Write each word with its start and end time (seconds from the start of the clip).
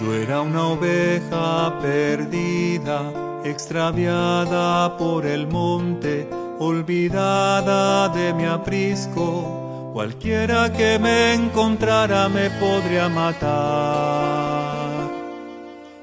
Yo 0.00 0.14
era 0.14 0.40
una 0.40 0.68
oveja 0.68 1.78
perdida, 1.82 3.42
extraviada 3.44 4.96
por 4.96 5.26
el 5.26 5.46
monte, 5.46 6.26
olvidada 6.58 8.08
de 8.08 8.32
mi 8.32 8.46
aprisco. 8.46 9.90
Cualquiera 9.92 10.72
que 10.72 10.98
me 10.98 11.34
encontrara 11.34 12.30
me 12.30 12.48
podría 12.48 13.10
matar. 13.10 13.50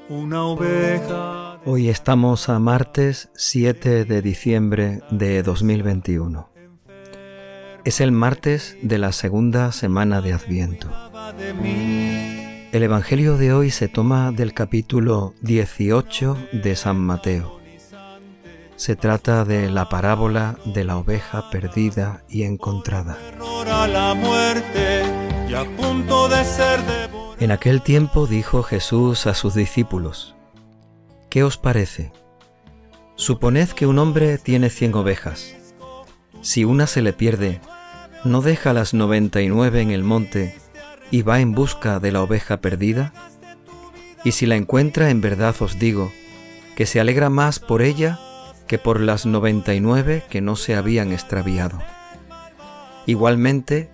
Una 0.08 0.44
oveja. 0.44 1.58
Hoy 1.64 1.88
estamos 1.88 2.48
a 2.48 2.60
martes 2.60 3.30
7 3.34 4.04
de 4.04 4.22
diciembre 4.22 5.00
de 5.10 5.42
2021. 5.42 6.48
Es 7.84 8.00
el 8.00 8.12
martes 8.12 8.76
de 8.80 8.98
la 8.98 9.10
segunda 9.10 9.72
semana 9.72 10.20
de 10.20 10.34
Adviento. 10.34 10.88
El 12.78 12.84
Evangelio 12.84 13.36
de 13.36 13.52
hoy 13.52 13.72
se 13.72 13.88
toma 13.88 14.30
del 14.30 14.54
capítulo 14.54 15.34
18 15.40 16.38
de 16.52 16.76
San 16.76 16.96
Mateo. 16.96 17.58
Se 18.76 18.94
trata 18.94 19.44
de 19.44 19.68
la 19.68 19.88
parábola 19.88 20.56
de 20.64 20.84
la 20.84 20.96
oveja 20.96 21.50
perdida 21.50 22.22
y 22.28 22.44
encontrada. 22.44 23.18
En 27.40 27.50
aquel 27.50 27.82
tiempo 27.82 28.28
dijo 28.28 28.62
Jesús 28.62 29.26
a 29.26 29.34
sus 29.34 29.54
discípulos, 29.54 30.36
¿qué 31.30 31.42
os 31.42 31.58
parece? 31.58 32.12
Suponed 33.16 33.70
que 33.70 33.88
un 33.88 33.98
hombre 33.98 34.38
tiene 34.38 34.70
cien 34.70 34.94
ovejas. 34.94 35.56
Si 36.42 36.64
una 36.64 36.86
se 36.86 37.02
le 37.02 37.12
pierde, 37.12 37.60
¿no 38.22 38.40
deja 38.40 38.72
las 38.72 38.94
noventa 38.94 39.42
y 39.42 39.48
nueve 39.48 39.80
en 39.80 39.90
el 39.90 40.04
monte 40.04 40.54
y 41.10 41.22
va 41.22 41.40
en 41.40 41.52
busca 41.52 42.00
de 42.00 42.12
la 42.12 42.22
oveja 42.22 42.60
perdida? 42.60 43.12
Y 44.24 44.32
si 44.32 44.46
la 44.46 44.56
encuentra, 44.56 45.10
en 45.10 45.20
verdad 45.20 45.54
os 45.60 45.78
digo, 45.78 46.12
que 46.76 46.86
se 46.86 47.00
alegra 47.00 47.30
más 47.30 47.58
por 47.60 47.82
ella 47.82 48.18
que 48.66 48.78
por 48.78 49.00
las 49.00 49.26
noventa 49.26 49.74
y 49.74 49.80
nueve 49.80 50.22
que 50.28 50.40
no 50.40 50.54
se 50.54 50.76
habían 50.76 51.12
extraviado. 51.12 51.80
Igualmente, 53.06 53.90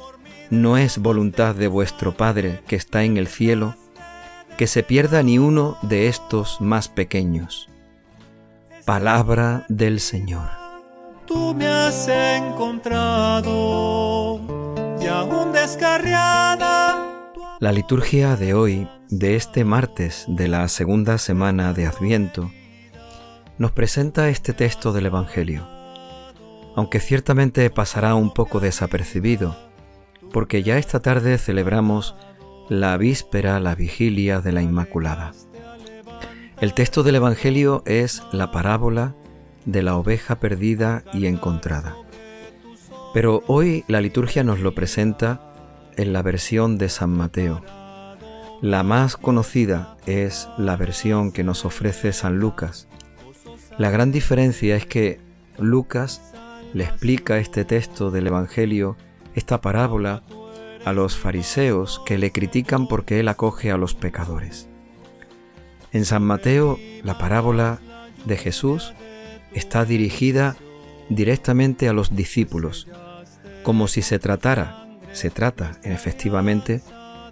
no 0.50 0.76
es 0.76 0.98
voluntad 0.98 1.54
de 1.54 1.68
vuestro 1.68 2.16
Padre 2.16 2.60
que 2.66 2.76
está 2.76 3.04
en 3.04 3.16
el 3.16 3.28
cielo 3.28 3.76
que 4.56 4.66
se 4.66 4.82
pierda 4.82 5.22
ni 5.22 5.38
uno 5.38 5.78
de 5.82 6.08
estos 6.08 6.60
más 6.60 6.88
pequeños. 6.88 7.68
Palabra 8.84 9.64
del 9.68 10.00
Señor. 10.00 10.50
Tú 11.26 11.54
me 11.54 11.66
has 11.66 12.06
encontrado 12.08 13.42
y 15.00 15.06
aún 15.06 15.52
descarriada 15.52 16.33
la 17.64 17.72
liturgia 17.72 18.36
de 18.36 18.52
hoy, 18.52 18.86
de 19.08 19.36
este 19.36 19.64
martes 19.64 20.26
de 20.28 20.48
la 20.48 20.68
segunda 20.68 21.16
semana 21.16 21.72
de 21.72 21.86
Adviento, 21.86 22.52
nos 23.56 23.72
presenta 23.72 24.28
este 24.28 24.52
texto 24.52 24.92
del 24.92 25.06
Evangelio, 25.06 25.66
aunque 26.76 27.00
ciertamente 27.00 27.70
pasará 27.70 28.16
un 28.16 28.34
poco 28.34 28.60
desapercibido, 28.60 29.56
porque 30.30 30.62
ya 30.62 30.76
esta 30.76 31.00
tarde 31.00 31.38
celebramos 31.38 32.14
la 32.68 32.98
víspera, 32.98 33.58
la 33.60 33.74
vigilia 33.74 34.42
de 34.42 34.52
la 34.52 34.60
Inmaculada. 34.60 35.32
El 36.60 36.74
texto 36.74 37.02
del 37.02 37.14
Evangelio 37.14 37.82
es 37.86 38.22
la 38.30 38.52
parábola 38.52 39.14
de 39.64 39.82
la 39.82 39.96
oveja 39.96 40.38
perdida 40.38 41.02
y 41.14 41.24
encontrada. 41.24 41.96
Pero 43.14 43.42
hoy 43.46 43.84
la 43.88 44.02
liturgia 44.02 44.44
nos 44.44 44.60
lo 44.60 44.74
presenta 44.74 45.53
en 45.96 46.12
la 46.12 46.22
versión 46.22 46.78
de 46.78 46.88
San 46.88 47.10
Mateo. 47.10 47.62
La 48.60 48.82
más 48.82 49.16
conocida 49.16 49.96
es 50.06 50.48
la 50.56 50.76
versión 50.76 51.32
que 51.32 51.44
nos 51.44 51.64
ofrece 51.64 52.12
San 52.12 52.38
Lucas. 52.38 52.88
La 53.78 53.90
gran 53.90 54.12
diferencia 54.12 54.76
es 54.76 54.86
que 54.86 55.20
Lucas 55.58 56.32
le 56.72 56.84
explica 56.84 57.38
este 57.38 57.64
texto 57.64 58.10
del 58.10 58.26
Evangelio, 58.26 58.96
esta 59.34 59.60
parábola, 59.60 60.22
a 60.84 60.92
los 60.92 61.16
fariseos 61.16 62.00
que 62.04 62.18
le 62.18 62.30
critican 62.30 62.88
porque 62.88 63.20
él 63.20 63.28
acoge 63.28 63.70
a 63.70 63.76
los 63.76 63.94
pecadores. 63.94 64.68
En 65.92 66.04
San 66.04 66.22
Mateo, 66.22 66.78
la 67.02 67.18
parábola 67.18 67.78
de 68.26 68.36
Jesús 68.36 68.92
está 69.52 69.84
dirigida 69.84 70.56
directamente 71.08 71.88
a 71.88 71.92
los 71.92 72.14
discípulos, 72.14 72.88
como 73.62 73.88
si 73.88 74.02
se 74.02 74.18
tratara 74.18 74.83
se 75.14 75.30
trata, 75.30 75.78
efectivamente, 75.82 76.82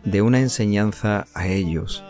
de 0.05 0.23
una 0.23 0.41
enseñanza 0.41 1.27
a 1.35 1.47
ellos, 1.49 2.03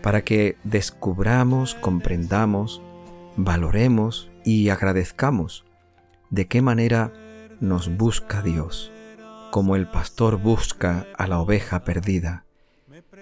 para 0.00 0.22
que 0.24 0.56
descubramos, 0.64 1.74
comprendamos, 1.74 2.80
valoremos 3.36 4.30
y 4.44 4.70
agradezcamos 4.70 5.64
de 6.30 6.46
qué 6.48 6.62
manera 6.62 7.12
nos 7.60 7.96
busca 7.96 8.42
Dios, 8.42 8.90
como 9.50 9.76
el 9.76 9.86
pastor 9.86 10.38
busca 10.38 11.06
a 11.18 11.26
la 11.26 11.40
oveja 11.40 11.84
perdida, 11.84 12.44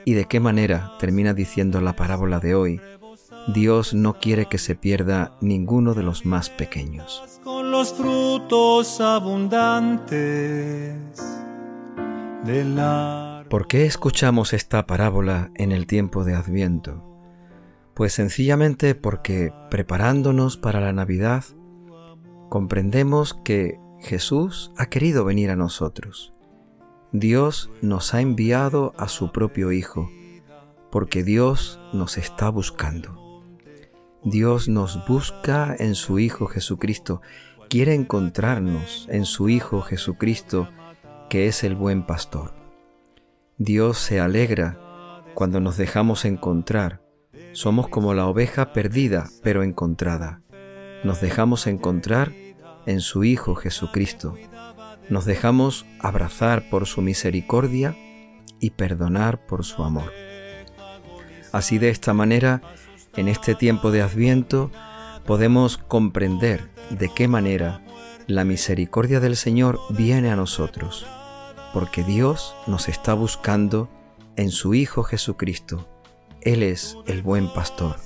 y 0.05 0.15
de 0.15 0.27
qué 0.27 0.41
manera, 0.41 0.93
termina 0.99 1.35
diciendo 1.35 1.81
la 1.81 1.97
parábola 1.97 2.41
de 2.41 2.55
hoy, 2.55 2.81
Dios 3.49 3.95
no 3.95 4.19
quiere 4.19 4.47
que 4.47 4.59
se 4.59 4.75
pierda 4.75 5.33
ninguno 5.41 5.95
de 5.95 6.03
los 6.03 6.25
más 6.25 6.51
pequeños. 6.51 7.41
Con 7.43 7.71
los 7.71 7.95
frutos 7.95 9.01
abundantes 9.01 10.97
¿Por 13.51 13.67
qué 13.67 13.85
escuchamos 13.85 14.55
esta 14.55 14.87
parábola 14.87 15.51
en 15.57 15.73
el 15.73 15.87
tiempo 15.87 16.25
de 16.25 16.35
Adviento? 16.35 17.05
Pues 17.93 18.15
sencillamente 18.15 18.95
porque 18.95 19.53
preparándonos 19.71 20.57
para 20.57 20.81
la 20.81 20.95
Navidad, 20.95 21.45
comprendemos 22.49 23.35
que 23.35 23.79
Jesús 24.01 24.73
ha 24.79 24.87
querido 24.87 25.27
venir 25.27 25.51
a 25.51 25.57
nosotros. 25.57 26.33
Dios 27.13 27.71
nos 27.83 28.15
ha 28.15 28.23
enviado 28.23 28.95
a 28.97 29.09
su 29.09 29.33
propio 29.33 29.71
Hijo, 29.71 30.09
porque 30.91 31.23
Dios 31.23 31.79
nos 31.93 32.17
está 32.17 32.49
buscando. 32.49 33.45
Dios 34.25 34.67
nos 34.67 35.07
busca 35.07 35.77
en 35.79 35.95
su 35.95 36.19
Hijo 36.19 36.47
Jesucristo, 36.47 37.21
quiere 37.69 37.95
encontrarnos 37.95 39.07
en 39.11 39.27
su 39.27 39.51
Hijo 39.51 39.83
Jesucristo, 39.83 40.71
que 41.31 41.47
es 41.47 41.63
el 41.63 41.77
buen 41.77 42.03
pastor. 42.03 42.53
Dios 43.57 43.99
se 43.99 44.19
alegra 44.19 45.23
cuando 45.33 45.61
nos 45.61 45.77
dejamos 45.77 46.25
encontrar. 46.25 47.03
Somos 47.53 47.89
como 47.89 48.15
la 48.15 48.27
oveja 48.27 48.73
perdida, 48.73 49.31
pero 49.43 49.63
encontrada. 49.63 50.43
Nos 51.05 51.21
dejamos 51.21 51.69
encontrar 51.69 52.33
en 52.85 53.01
su 53.01 53.23
Hijo 53.23 53.55
Jesucristo. 53.55 54.35
Nos 55.09 55.25
dejamos 55.25 55.87
abrazar 56.01 56.69
por 56.69 56.87
su 56.87 57.01
misericordia 57.01 57.97
y 58.59 58.71
perdonar 58.71 59.47
por 59.47 59.65
su 59.65 59.85
amor. 59.85 60.13
Así 61.53 61.79
de 61.79 61.91
esta 61.91 62.13
manera, 62.13 62.61
en 63.17 63.29
este 63.29 63.55
tiempo 63.55 63.93
de 63.93 64.03
Adviento, 64.03 64.73
podemos 65.27 65.79
comprender 65.79 66.71
de 66.91 67.09
qué 67.09 67.29
manera 67.29 67.85
la 68.27 68.45
misericordia 68.45 69.21
del 69.21 69.37
Señor 69.37 69.79
viene 69.91 70.31
a 70.31 70.37
nosotros 70.37 71.07
porque 71.73 72.05
Dios 72.05 72.55
nos 72.67 72.89
está 72.89 73.15
buscando 73.15 73.89
en 74.37 74.51
su 74.51 74.75
Hijo 74.75 75.03
Jesucristo. 75.03 75.89
Él 76.41 76.63
es 76.63 76.97
el 77.07 77.23
buen 77.23 77.53
pastor. 77.53 77.97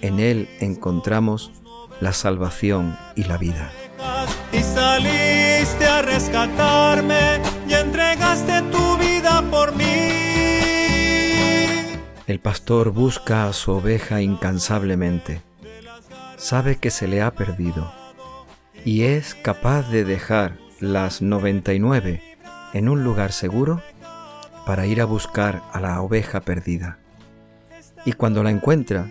En 0.00 0.20
Él 0.20 0.48
encontramos 0.60 1.52
la 2.00 2.12
salvación 2.12 2.96
y 3.16 3.24
la 3.24 3.38
vida. 3.38 3.70
Y 4.52 4.62
saliste 4.62 5.86
a 5.86 6.02
rescatarme 6.02 7.40
y 7.68 7.74
entregaste 7.74 8.62
tu 8.62 8.98
vida 8.98 9.42
por 9.50 9.74
mí. 9.74 9.84
El 12.26 12.40
pastor 12.40 12.90
busca 12.90 13.48
a 13.48 13.52
su 13.52 13.72
oveja 13.72 14.22
incansablemente. 14.22 15.42
Sabe 16.36 16.76
que 16.76 16.90
se 16.90 17.06
le 17.06 17.22
ha 17.22 17.32
perdido 17.32 17.92
y 18.84 19.02
es 19.02 19.34
capaz 19.34 19.88
de 19.90 20.04
dejar 20.04 20.58
las 20.80 21.22
99 21.22 22.31
en 22.72 22.88
un 22.88 23.04
lugar 23.04 23.32
seguro 23.32 23.82
para 24.66 24.86
ir 24.86 25.00
a 25.00 25.04
buscar 25.04 25.62
a 25.72 25.80
la 25.80 26.00
oveja 26.00 26.40
perdida. 26.40 26.98
Y 28.04 28.12
cuando 28.12 28.42
la 28.42 28.50
encuentra, 28.50 29.10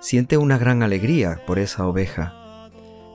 siente 0.00 0.36
una 0.36 0.58
gran 0.58 0.82
alegría 0.82 1.40
por 1.46 1.58
esa 1.58 1.86
oveja, 1.86 2.34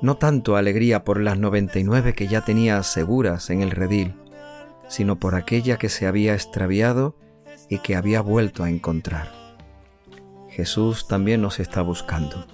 no 0.02 0.18
tanto 0.18 0.56
alegría 0.56 1.04
por 1.04 1.22
las 1.22 1.38
99 1.38 2.14
que 2.14 2.28
ya 2.28 2.42
tenía 2.42 2.82
seguras 2.84 3.50
en 3.50 3.62
el 3.62 3.72
redil, 3.72 4.16
sino 4.88 5.20
por 5.20 5.36
aquella 5.36 5.78
que 5.78 5.90
se 5.90 6.06
había 6.08 6.34
extraviado 6.34 7.16
y 7.70 7.80
que 7.80 7.96
había 7.96 8.22
vuelto 8.22 8.64
a 8.64 8.70
encontrar. 8.70 9.32
Jesús 10.50 11.08
también 11.08 11.42
nos 11.42 11.60
está 11.60 11.82
buscando. 11.82 12.46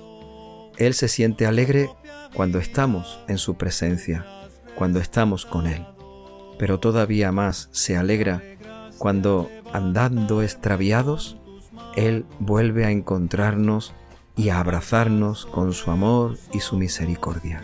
Él 0.77 0.93
se 0.93 1.07
siente 1.07 1.45
alegre 1.45 1.89
cuando 2.33 2.59
estamos 2.59 3.19
en 3.27 3.37
su 3.37 3.55
presencia, 3.55 4.25
cuando 4.75 4.99
estamos 4.99 5.45
con 5.45 5.67
Él 5.67 5.85
pero 6.61 6.79
todavía 6.79 7.31
más 7.31 7.69
se 7.71 7.97
alegra 7.97 8.43
cuando, 8.99 9.49
andando 9.73 10.43
extraviados, 10.43 11.37
Él 11.95 12.27
vuelve 12.37 12.85
a 12.85 12.91
encontrarnos 12.91 13.95
y 14.35 14.49
a 14.49 14.59
abrazarnos 14.59 15.47
con 15.47 15.73
su 15.73 15.89
amor 15.89 16.37
y 16.53 16.59
su 16.59 16.77
misericordia. 16.77 17.63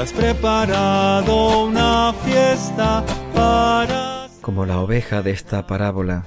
has 0.00 0.12
preparado 0.14 1.64
una 1.66 2.14
fiesta 2.24 3.04
para... 3.34 4.28
Como 4.40 4.64
la 4.64 4.80
oveja 4.80 5.20
de 5.20 5.32
esta 5.32 5.66
parábola, 5.66 6.24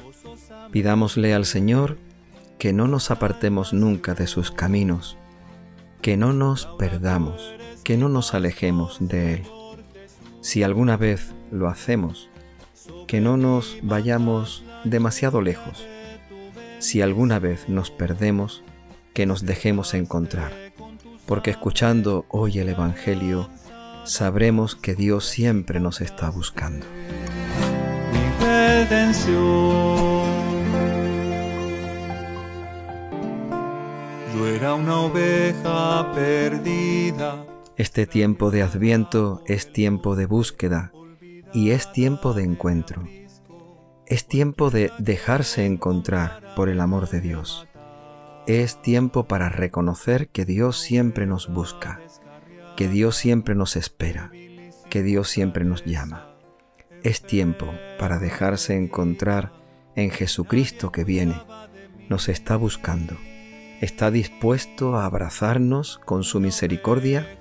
pidámosle 0.72 1.33
al 1.33 1.45
Señor 1.45 1.98
que 2.60 2.72
no 2.72 2.88
nos 2.88 3.10
apartemos 3.10 3.74
nunca 3.74 4.13
de 4.13 4.28
sus 4.28 4.51
caminos, 4.51 5.18
que 6.04 6.18
no 6.18 6.33
nos 6.33 6.68
perdamos, 6.68 7.56
que 7.83 7.98
no 7.98 8.10
nos 8.10 8.36
alejemos 8.36 8.98
de 9.00 9.33
Él. 9.33 9.48
Si 10.41 10.63
alguna 10.63 10.97
vez 10.97 11.33
lo 11.51 11.67
hacemos, 11.67 12.31
que 13.07 13.21
no 13.21 13.38
nos 13.38 13.77
vayamos 13.83 14.65
demasiado 14.83 15.39
lejos. 15.39 15.85
Si 16.79 17.01
alguna 17.01 17.38
vez 17.38 17.69
nos 17.69 17.91
perdemos, 17.91 18.63
que 19.13 19.27
nos 19.27 19.45
dejemos 19.45 19.93
encontrar, 19.93 20.51
porque 21.27 21.51
escuchando 21.51 22.25
hoy 22.27 22.57
el 22.57 22.69
Evangelio, 22.69 23.49
sabremos 24.03 24.75
que 24.75 24.95
Dios 24.95 25.25
siempre 25.27 25.79
nos 25.79 26.01
está 26.01 26.31
buscando. 26.31 26.87
Yo 34.33 34.47
era 34.47 34.73
una 34.73 35.01
oveja 35.01 36.11
perdida. 36.15 37.50
Este 37.81 38.06
tiempo 38.06 38.51
de 38.51 38.62
adviento 38.62 39.42
es 39.48 39.74
tiempo 39.74 40.16
de 40.16 40.28
búsqueda 40.28 40.92
y 41.51 41.72
es 41.72 41.92
tiempo 41.92 42.36
de 42.36 42.44
encuentro. 42.44 43.07
Es 44.06 44.28
tiempo 44.28 44.69
de 44.69 44.92
dejarse 45.00 45.66
encontrar 45.66 46.54
por 46.56 46.69
el 46.69 46.80
amor 46.80 47.10
de 47.10 47.22
Dios. 47.22 47.68
Es 48.45 48.80
tiempo 48.83 49.28
para 49.28 49.50
reconocer 49.50 50.28
que 50.28 50.45
Dios 50.45 50.78
siempre 50.78 51.25
nos 51.25 51.51
busca, 51.51 52.00
que 52.78 52.88
Dios 52.88 53.16
siempre 53.16 53.56
nos 53.56 53.75
espera, 53.75 54.31
que 54.92 55.01
Dios 55.01 55.30
siempre 55.30 55.66
nos 55.66 55.83
llama. 55.83 56.36
Es 57.01 57.24
tiempo 57.24 57.74
para 57.98 58.19
dejarse 58.19 58.78
encontrar 58.78 59.54
en 59.95 60.12
Jesucristo 60.12 60.92
que 60.92 61.04
viene, 61.04 61.42
nos 62.10 62.30
está 62.30 62.57
buscando, 62.57 63.18
está 63.81 64.12
dispuesto 64.12 64.98
a 64.98 65.06
abrazarnos 65.06 65.98
con 66.06 66.24
su 66.24 66.39
misericordia 66.39 67.39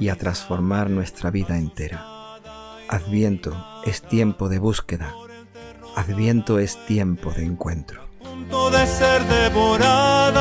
y 0.00 0.08
a 0.08 0.16
transformar 0.16 0.90
nuestra 0.90 1.30
vida 1.30 1.58
entera. 1.58 2.04
Adviento 2.88 3.56
es 3.84 4.02
tiempo 4.02 4.48
de 4.48 4.58
búsqueda, 4.58 5.14
Adviento 5.98 6.60
es 6.60 6.76
tiempo 6.86 7.32
de 7.32 7.44
encuentro. 7.44 8.08
de 8.70 8.86
ser 8.86 9.24
devorada. 9.24 10.38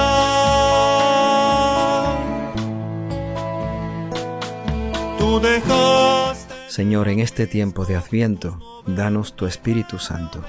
Tú 5.18 5.42
Señor, 6.68 7.10
en 7.10 7.22
este 7.22 7.48
tiempo 7.48 7.86
de 7.86 7.96
Adviento, 7.96 8.84
danos 8.86 9.36
tu 9.36 9.48
Espíritu 9.48 9.98
Santo, 9.98 10.44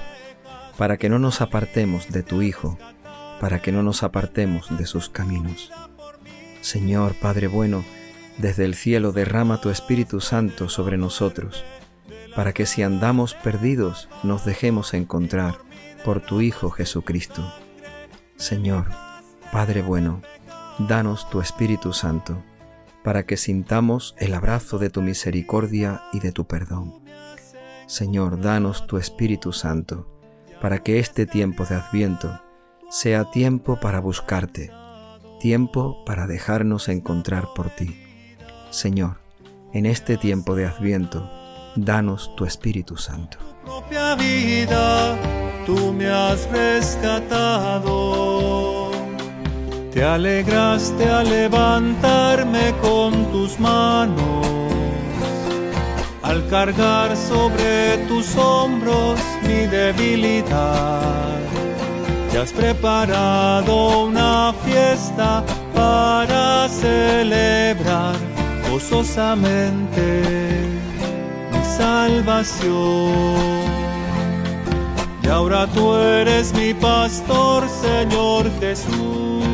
para 0.77 0.99
que 0.99 1.09
no 1.09 1.19
nos 1.19 1.41
apartemos 1.41 2.11
de 2.11 2.23
tu 2.23 2.43
Hijo, 2.43 2.79
para 3.41 3.63
que 3.63 3.73
no 3.73 3.83
nos 3.83 4.03
apartemos 4.03 4.67
de 4.77 4.85
sus 4.85 5.09
caminos. 5.09 5.73
Señor 6.61 7.15
Padre 7.15 7.47
bueno, 7.47 7.83
desde 8.39 8.65
el 8.65 8.75
cielo 8.75 9.13
derrama 9.13 9.61
tu 9.61 9.71
Espíritu 9.71 10.21
Santo 10.21 10.69
sobre 10.69 10.97
nosotros 10.97 11.65
para 12.39 12.53
que 12.53 12.67
si 12.67 12.85
andamos 12.85 13.35
perdidos 13.35 14.09
nos 14.23 14.45
dejemos 14.45 14.95
encontrar 14.95 15.59
por 16.05 16.21
tu 16.21 16.41
Hijo 16.41 16.71
Jesucristo. 16.71 17.43
Señor, 18.37 18.87
Padre 19.51 19.83
bueno, 19.83 20.23
danos 20.79 21.29
tu 21.31 21.41
Espíritu 21.41 21.93
Santo, 21.93 22.45
para 23.03 23.27
que 23.27 23.37
sintamos 23.37 24.15
el 24.19 24.35
abrazo 24.35 24.79
de 24.79 24.89
tu 24.89 25.03
misericordia 25.03 26.03
y 26.13 26.21
de 26.21 26.31
tu 26.31 26.47
perdón. 26.47 27.03
Señor, 27.87 28.41
danos 28.41 28.87
tu 28.87 28.99
Espíritu 28.99 29.53
Santo, 29.53 30.09
para 30.63 30.79
que 30.79 31.01
este 31.01 31.27
tiempo 31.27 31.65
de 31.65 31.75
adviento 31.75 32.41
sea 32.89 33.33
tiempo 33.33 33.81
para 33.81 33.99
buscarte, 33.99 34.71
tiempo 35.41 36.05
para 36.05 36.29
dejarnos 36.29 36.89
encontrar 36.89 37.49
por 37.53 37.71
ti. 37.71 38.08
Señor, 38.79 39.19
en 39.73 39.87
este 39.87 40.17
tiempo 40.17 40.55
de 40.55 40.67
adviento, 40.67 41.29
danos 41.75 42.31
tu 42.37 42.45
Espíritu 42.45 42.97
Santo. 42.97 43.37
Propia 43.65 44.15
vida, 44.15 45.17
tú 45.67 45.93
me 45.93 46.07
has 46.07 46.49
rescatado. 46.49 47.93
Te 49.93 50.05
alegraste 50.05 51.11
al 51.11 51.29
levantarme 51.29 52.73
con 52.81 53.33
tus 53.33 53.59
manos, 53.59 54.47
al 56.23 56.47
cargar 56.47 57.17
sobre 57.17 57.99
tus 58.07 58.37
hombros 58.37 59.19
mi 59.43 59.67
debilidad. 59.67 61.37
Te 62.31 62.39
has 62.39 62.53
preparado 62.53 64.05
una 64.05 64.55
fiesta 64.65 65.43
para 65.75 66.69
celebrar 66.69 68.28
gozosamente 68.79 70.23
salvación. 71.77 73.13
Y 75.23 75.27
ahora 75.27 75.67
tú 75.67 75.95
eres 75.97 76.55
mi 76.55 76.73
pastor, 76.75 77.65
Señor 77.69 78.47
Jesús. 78.61 79.45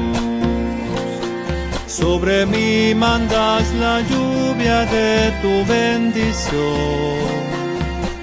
Sobre 1.86 2.44
mí 2.44 2.94
mandas 2.94 3.72
la 3.74 4.02
lluvia 4.02 4.84
de 4.96 5.32
tu 5.40 5.64
bendición, 5.72 7.16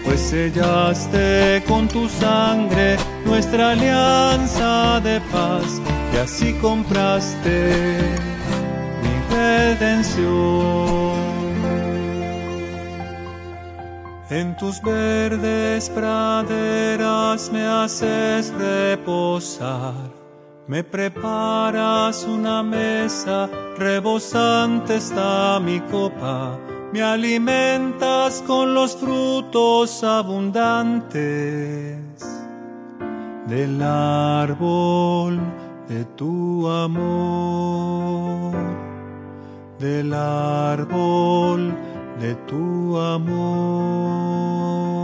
pues 0.03 0.19
sellaste 0.19 1.63
con 1.67 1.87
tu 1.87 2.07
sangre 2.09 2.97
nuestra 3.25 3.71
alianza 3.71 4.99
de 4.99 5.19
paz 5.31 5.81
y 6.13 6.17
así 6.17 6.53
compraste 6.61 8.31
mi 8.37 8.40
redención. 9.51 11.31
En 14.29 14.55
tus 14.55 14.81
verdes 14.81 15.89
praderas 15.89 17.51
me 17.51 17.65
haces 17.65 18.53
reposar, 18.53 20.09
me 20.67 20.83
preparas 20.83 22.23
una 22.23 22.63
mesa, 22.63 23.49
rebosante 23.77 24.95
está 24.95 25.59
mi 25.59 25.81
copa, 25.81 26.57
me 26.93 27.01
alimentas 27.01 28.41
con 28.47 28.73
los 28.73 28.95
frutos 28.95 30.01
abundantes 30.01 31.99
del 33.47 33.81
árbol 33.81 35.41
de 35.89 36.05
tu 36.15 36.69
amor, 36.69 38.10
del 39.81 40.13
árbol 40.13 41.73
de 42.19 42.35
tu 42.47 42.99
amor. 42.99 45.00